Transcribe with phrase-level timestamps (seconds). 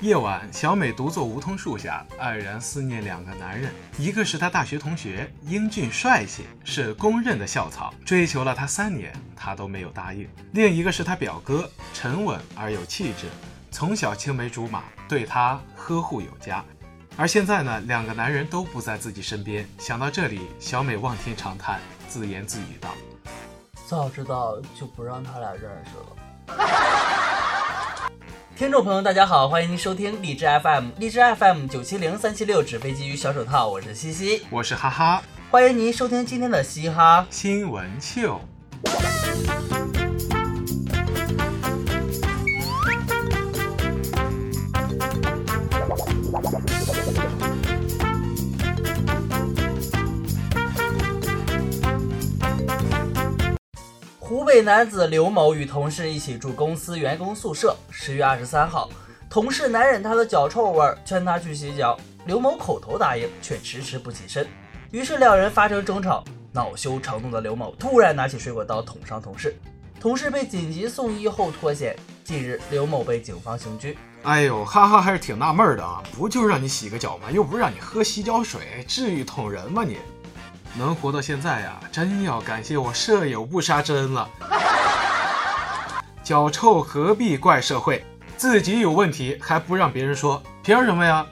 [0.00, 3.72] 夜晚，小美独坐梧桐树下，黯然思念两个男人。
[3.98, 13.26] 一个是她大学同学，英俊帅气，是公认的校草，追求了她三年，她都没有答应；另一个是她表哥，沉稳而有气质，
[13.72, 16.64] 从小青梅竹马，对她呵护有加。
[17.16, 19.68] 而现在呢，两个男人都不在自己身边。
[19.78, 22.90] 想到这里，小美望天长叹，自言自语道
[23.84, 26.06] ：“早知道就不让他俩认识了。”
[28.58, 37.24] 听众朋友，大家好，欢迎您收听荔枝 FM，荔枝 FM 九七零三七六纸飞机与小手套，我是西西，我是哈哈，欢迎您收听今天的嘻哈。
[37.30, 38.40] 新闻秀。
[54.58, 57.76] 湖北男子刘某与同事一起住公司员工宿舍。
[57.92, 58.90] 十月二十三号，
[59.30, 61.96] 同事难忍他的脚臭味，劝他去洗脚。
[62.26, 64.44] 刘某口头答应，却迟迟不起身。
[64.90, 66.24] 于是两人发生争吵。
[66.50, 69.54] 恼羞成怒的刘某突然拿起水果刀捅伤同事，
[70.00, 71.96] 同事被紧急送医后脱险。
[72.24, 73.96] 近日，刘某被警方刑拘。
[74.24, 76.02] 哎呦，哈哈，还是挺纳闷的啊！
[76.16, 77.30] 不就是让你洗个脚吗？
[77.30, 79.98] 又不是让你喝洗脚水，至于捅人吗你？
[80.76, 84.28] 能活到现在呀，真要感谢我舍友不杀之恩了。
[86.22, 88.04] 脚臭何必怪社会，
[88.36, 91.26] 自己有问题还不让别人说，凭什么呀？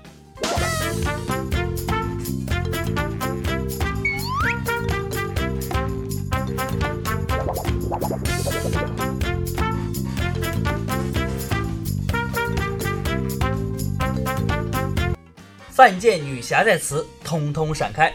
[15.71, 18.11] 犯贱女侠在此，通通闪开。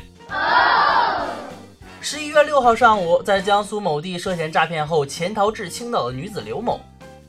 [2.43, 6.79] 六号上午，在江苏某地涉嫌诈骗后潜逃至青岛的女子刘某，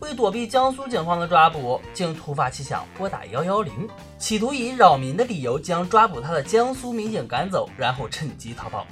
[0.00, 3.88] 为躲避江苏警方的抓捕，竟突发奇想拨打幺幺零，
[4.18, 8.86] 企图以扰民的理由将抓捕她的江苏民警赶走，然后趁机逃跑。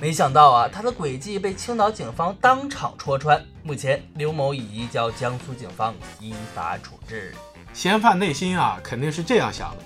[0.00, 3.44] 没想到啊，他的诡计被青岛警方当场戳穿。
[3.62, 7.34] 目前，刘某已移交江苏警方依法处置。
[7.74, 9.76] 嫌犯内心啊，肯定是这样想的：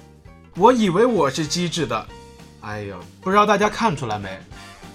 [0.56, 2.06] 我以为我是机智的，
[2.60, 4.38] 哎呦，不知道大家看出来没？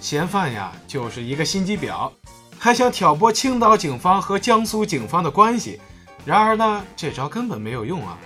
[0.00, 2.10] 嫌犯呀，就是一个心机婊，
[2.58, 5.78] 还想挑拨青岛警方和江苏警方的关系。
[6.24, 8.18] 然而呢，这招根本没有用啊！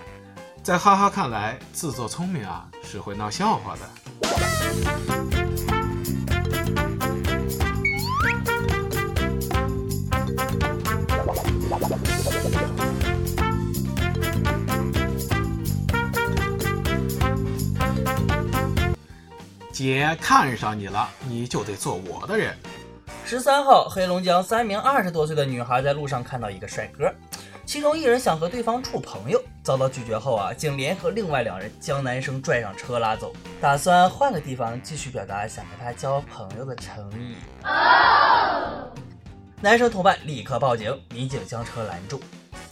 [0.62, 5.33] 在哈哈看来，自作聪明啊，是会闹笑话的。
[19.74, 22.56] 姐看上你了，你就得做我的人。
[23.24, 27.12] 十三号，黑龙江三名二十多岁的女孩在路上看到一个帅哥，
[27.66, 37.34] 其中一人想和对方处朋友，遭到拒绝后啊，竟联合另外两人将男生拽上车拉走，打算换个地方继续表达想和他交朋友的诚意。
[39.60, 42.20] 男生同伴立刻报警，民警将车拦住。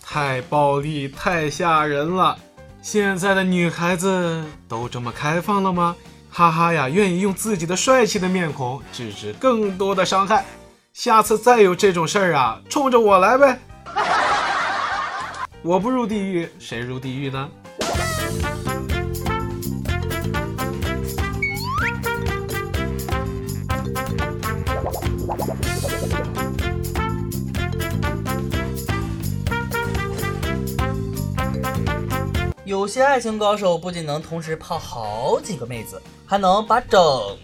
[0.01, 2.39] 太暴力，太吓人了！
[2.81, 5.97] 现在的女孩子都这么开放了吗？
[6.35, 10.47] 哈哈呀，愿意用自己的帅气的面孔制止更多的伤害。
[10.95, 13.59] 下次再有这种事儿啊，冲着我来呗！
[15.63, 17.49] 我不入地狱，谁入地狱呢？
[32.73, 36.99] 有些爱情高手不仅能同时泡好几个妹子，还能把整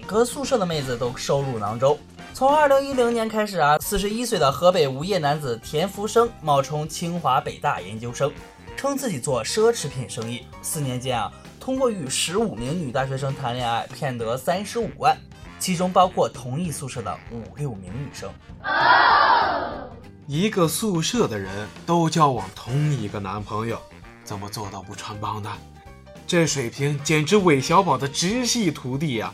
[0.06, 1.98] 个宿舍的妹子都收入囊中。
[2.32, 8.32] 从二零一零年开始啊，四十一岁的河北无业男子田福生冒充清华北大研究生，
[8.74, 10.46] 称自己做奢侈品生意。
[10.62, 15.14] 四年间啊，通过与十五名女大学生谈恋爱，骗得三十五万，
[15.58, 18.30] 其中包括同一宿舍的五六名女生。
[20.26, 23.78] 一个宿舍的人都交往同一个男朋友。
[24.28, 25.50] 怎么做到不穿帮的？
[26.26, 29.32] 这水平简直韦小宝的直系徒弟呀！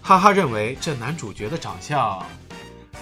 [0.00, 2.24] 哈哈，认为这男主角的长相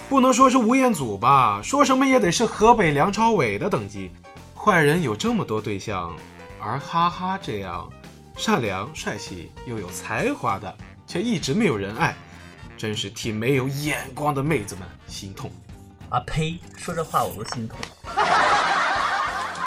[0.09, 4.09] 不能说是吴彦祖吧，说什么也得是河北梁朝伟的等级。
[4.55, 6.15] 坏人有这么多对象，
[6.59, 7.87] 而哈哈这样
[8.35, 10.75] 善良、帅气又有才华的，
[11.05, 12.15] 却一直没有人爱，
[12.75, 15.51] 真是替没有眼光的妹子们心痛。
[16.09, 16.57] 啊呸！
[16.75, 17.77] 说这话我都心痛。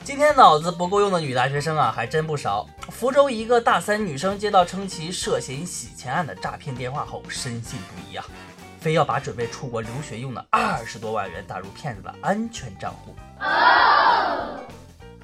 [0.05, 2.67] 今天脑子不够用的女大学生啊，还真不少。
[2.89, 8.25] 福州一个大三女生接到称其涉嫌洗钱案的诈骗电话后，深信不疑啊，
[8.81, 13.15] 非要把准备出国留学用的二十多万元打入骗子的安全账户。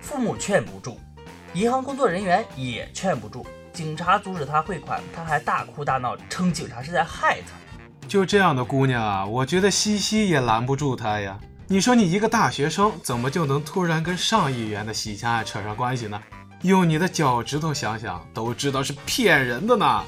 [0.01, 0.97] 父母劝不住，
[1.55, 8.07] 银行工作人员也劝不住，警察阻止她汇款，她还大哭大闹，称警察是在害她。
[8.07, 11.37] 就这样的姑娘啊，我觉得西西也拦不住她呀。
[11.71, 16.19] 你说你一个大学生，怎么就能突然跟上亿元的洗钱案扯上关系呢？
[16.63, 20.03] 用你的脚趾头想想，都知道是骗人的呢。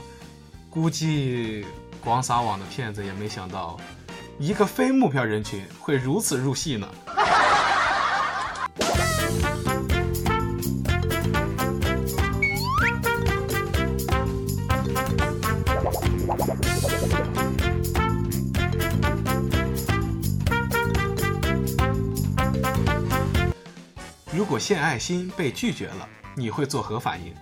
[0.71, 1.67] 估计
[2.03, 3.79] 广撒网的骗子也没想到，
[4.39, 6.89] 一个非目标人群会如此入戏呢。
[24.61, 27.35] 献爱心被拒绝了，你会作何反应？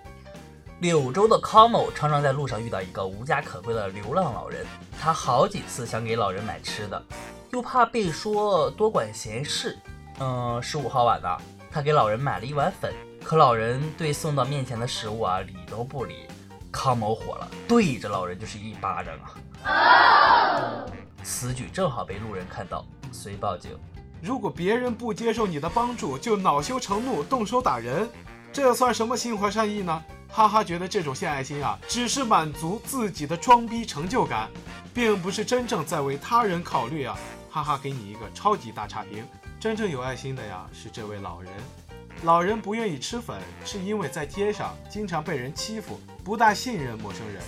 [0.79, 4.65] 柳州的康某常常在路上遇到一个无家可归的流浪老人，
[4.97, 7.03] 他好几次想给老人买吃的，
[7.51, 9.77] 又怕被说多管闲事。
[10.19, 11.27] 嗯，十五号晚呢，
[11.69, 16.27] 他给老人买了一碗粉，可老人对送到面前的食物啊理都不理。
[16.71, 19.13] 康某火了，对着老人就是一巴掌
[19.65, 20.85] 啊！
[21.23, 23.71] 此举正好被路人看到，遂报警。
[24.21, 28.09] 如果别人不接受你的帮助，就恼羞成怒，动手打人，
[28.51, 30.03] 这算什么心怀善意呢？
[30.27, 34.49] 哈哈，觉得这种献爱心啊，只是满足自己的装逼成就感，
[34.93, 37.17] 并不是真正在为他人考虑啊！
[37.49, 39.25] 哈哈，给你一个超级大差评。
[39.59, 41.51] 真正有爱心的呀，是这位老人。
[42.23, 47.41] 老人不愿意吃粉，是因为在街上经常被人欺负，不大信任陌生人，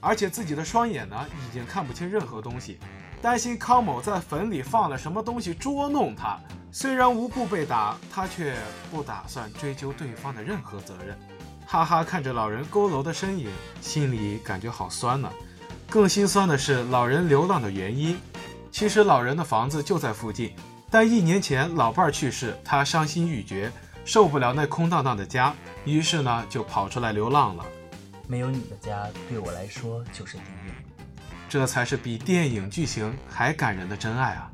[0.00, 2.78] 而且自己的双眼呢，已经看不清任何东西。
[3.24, 6.38] 担心康某在坟里放了什么东西捉弄他，
[6.70, 8.54] 虽然无故被打，他却
[8.90, 11.18] 不打算追究对方的任何责任。
[11.64, 13.48] 哈哈，看着老人佝偻的身影，
[13.80, 15.32] 心里感觉好酸呢。
[15.88, 18.20] 更心酸的是老人流浪的原因。
[18.70, 20.54] 其实老人的房子就在附近，
[20.90, 23.72] 但一年前老伴儿去世，他伤心欲绝，
[24.04, 25.54] 受不了那空荡荡的家，
[25.86, 27.64] 于是呢就跑出来流浪了。
[28.28, 30.93] 没有你的家，对我来说就是地狱。
[31.48, 34.50] 这才是比电影剧情还感人的真爱啊！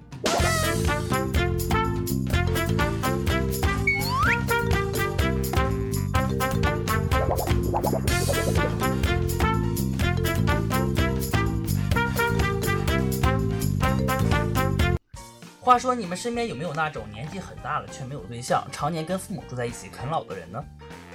[15.58, 20.62] 话说，你们身边有没有那种年纪很大了却没有对象，常年跟父母住在一起啃老的人呢？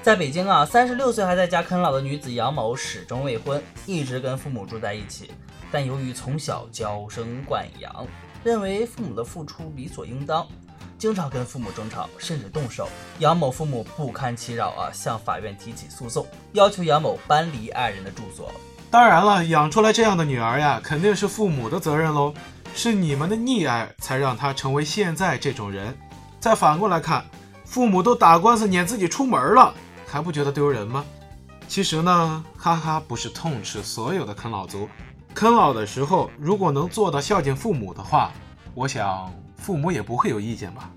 [0.02, 5.32] 在北京啊，三十六岁还在家啃老的女子杨某始终未婚，一直跟父母住在一起。
[5.72, 8.08] 但由于从小娇生惯养，
[8.44, 10.46] 认为父母的付出理所应当，
[10.98, 12.88] 经常跟父母争吵，甚至动手。
[13.20, 18.52] 杨某父母不堪其扰啊，向法院提起诉讼，要求杨某搬离爱人的住所。
[18.92, 22.34] 当然了，养出来这样的女儿呀，肯定是父母的责任喽，
[22.74, 25.98] 是你们的溺爱才让她成为现在这种人。
[26.40, 27.26] 再反过来看，
[27.66, 29.74] 父母都打官司撵自己出门了，
[30.08, 31.04] 还不觉得丢人吗？
[31.68, 34.88] 其实呢，哈哈，不是痛斥所有的啃老族。
[35.36, 38.32] 啃老的时候，如果能做到孝敬父母的话，
[38.74, 40.90] 我想父母也不会有意见吧。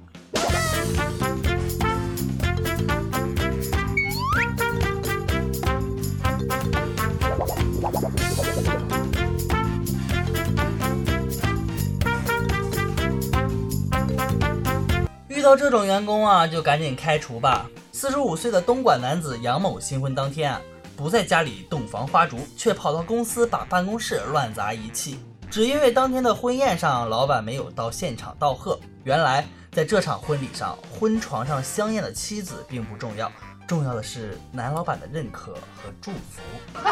[15.27, 17.69] 遇到这种员工啊，就赶紧开除吧。
[17.91, 20.60] 四十五岁的东莞男子杨某新婚当天啊。
[20.98, 28.76] 不在家里洞房花烛，却跑到公司把办公室乱砸一气，只因为当天的婚宴上老板没有到现场道贺。
[29.05, 33.31] 原来在这场婚礼上，婚床上香艳的妻子并不重要，
[33.64, 36.43] 重要的是男老板的认可和祝福。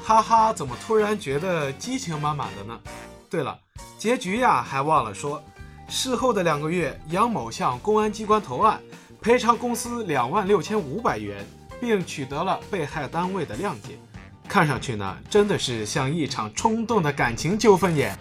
[0.00, 2.78] 哈哈，怎么突然觉得激情满满的呢？
[3.28, 3.58] 对了，
[3.98, 5.42] 结局呀还忘了说，
[5.88, 8.80] 事后的两个月，杨某向公安机关投案，
[9.20, 11.44] 赔偿公司两万六千五百元。
[11.84, 13.98] 并取得了被害单位的谅解，
[14.48, 18.16] 看上去呢，真的是像一场冲动的感情纠纷耶。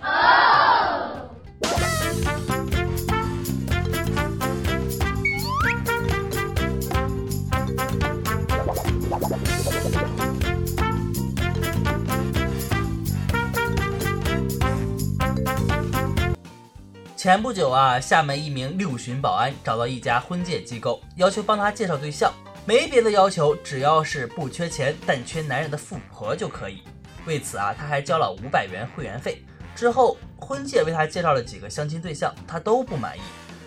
[17.15, 22.29] 前不久啊，厦门一名六旬保安找到一家婚介机构，要求帮他介绍对象。
[22.65, 26.81] 没别的要求，只要是不缺钱但缺男人的富婆就可以。
[27.25, 29.43] 为此啊，他还交了五百元会员费。
[29.75, 33.21] 之后，婚介为他介绍了几个相亲对象，他都不满意，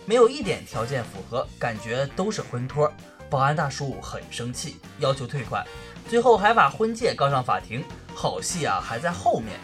[0.07, 2.91] 没有一点条件符合，感觉都是婚托。
[3.29, 5.67] 保安大叔很生气，要求退款，
[6.09, 7.85] 最后还把婚介告上法庭。
[8.15, 9.59] 好戏啊，还在后面。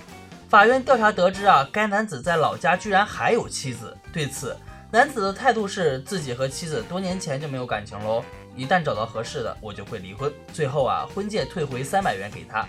[0.50, 3.96] 法院调查得知啊，该男子在老家居然还有妻子。
[4.12, 4.54] 对此，
[4.90, 8.22] 男子的态度是自己和妻子多年前就没有感情喽。
[8.56, 10.32] 一旦找到合适的，我就会离婚。
[10.52, 12.66] 最后啊，婚戒退回三百元给他。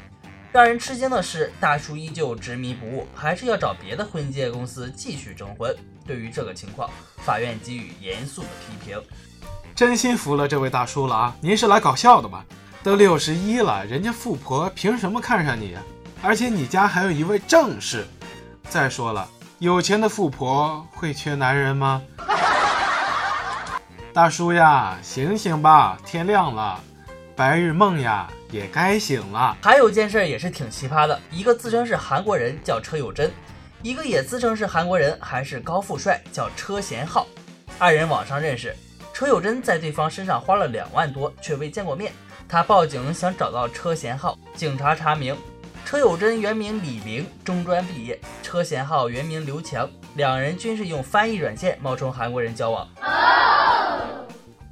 [0.52, 5.76] 让人吃惊的是，大叔依旧执迷不悟，还是要找别的婚介公司继续征婚。
[6.06, 9.02] 对于这个情况，法院给予严肃的批评。
[9.74, 11.36] 真心服了这位大叔了啊！
[11.42, 12.46] 您是来搞笑的吧？
[12.84, 15.76] 都六十一了，人家富婆凭什么看上你？
[16.22, 18.06] 而且你家还有一位正室。
[18.70, 22.02] 再说了，有钱的富婆会缺男人吗？
[24.14, 26.80] 大叔呀，醒醒吧，天亮了，
[27.36, 29.58] 白日梦呀也该醒了。
[29.64, 33.32] 还有件事也是挺奇葩的，一个自称是韩国人叫车友贞，
[33.82, 37.26] 一个也自称是韩国人还是高富帅叫车贤浩，
[37.80, 38.76] 二人网上认识。
[39.16, 42.12] 车友贞在对方身上花了两万多，却未见过面。
[42.48, 45.36] 他报警想找到车贤浩，警察查明，
[45.86, 52.88] 车友贞原名李明，中专毕业；车贤浩原名刘强，两人均是用翻译软件冒充韩国人交往。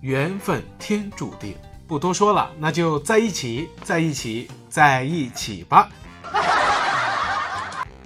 [0.02, 1.56] 缘分天注定，
[1.88, 5.88] 不多说了，那就在一起，在一起，在一起吧。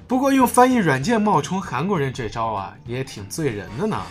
[0.05, 4.01] 不过用翻译软件冒充韩国人这招啊，也挺醉人的呢。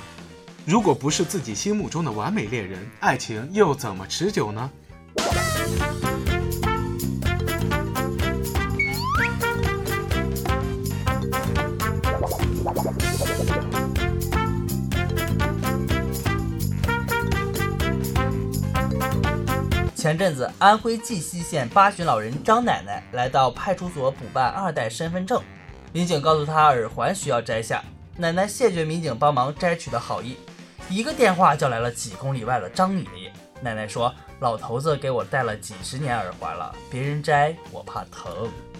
[0.64, 4.70] 如果不是自己心目中的完美恋人，爱情又怎么持久呢？
[20.04, 25.42] 前阵子，安徽绩溪县八旬老人张奶奶来到派出所补办二代身份证，
[25.94, 27.82] 民警告诉她耳环需要摘下，
[28.18, 30.36] 奶奶谢绝民警帮忙摘取的好意。
[30.90, 33.32] 一个电话叫来了几公里外的张爷爷。
[33.62, 38.30] 奶奶说：“老头子给我戴了几十年耳环了，别人摘我怕疼。”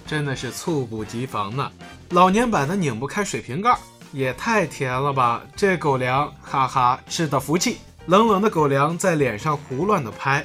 [0.06, 1.72] 真的是猝不及防呢。
[2.10, 3.74] 老年版的拧不开水瓶盖，
[4.12, 5.42] 也太甜了吧！
[5.56, 7.78] 这狗粮，哈哈，吃的服气。
[8.08, 10.44] 冷冷的狗粮在脸上胡乱的拍，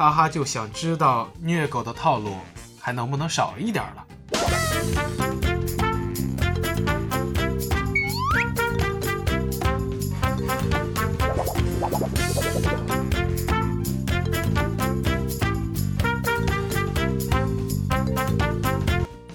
[0.00, 2.36] 哈哈，就想知道虐狗的套路
[2.80, 4.06] 还能不能少一点了。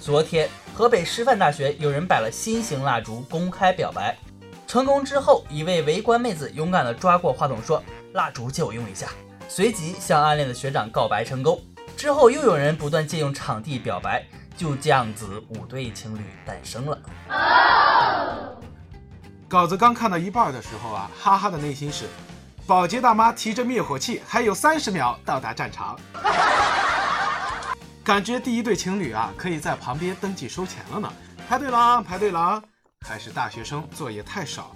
[0.02, 4.18] 昨天，河北师范大学有人摆了新型蜡烛公开表白，
[4.66, 9.10] 成功之后，一位围观妹子勇敢地抓过话筒说：“蜡烛借我用一下。”
[9.48, 11.60] 随即向暗恋的学长告白成功。
[11.96, 14.24] 之后又有人不断借用场地表白，
[14.58, 17.00] 就这样子五对情侣诞生了。
[19.48, 22.06] 稿子刚看到一半的时候啊，哈哈的内心是：
[22.68, 25.98] 保洁大妈提着灭火器，还有三十秒到达战场。
[28.04, 31.12] 感觉第一对情侣啊，可以在旁边登记收钱了呢。
[31.48, 32.62] 排队了，排队了！
[33.08, 34.76] 还是大学生作业太少，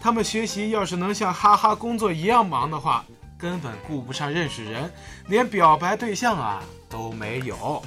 [0.00, 3.04] 他们学习要是能像哈哈工作一样忙的话，
[3.38, 4.90] 根本顾不上认识人，
[5.28, 7.80] 连表白对象啊都没有。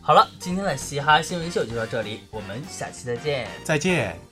[0.00, 3.46] 好了，今天的嘻哈新闻秀就到这里，我们下期再见。
[3.62, 4.31] 再见。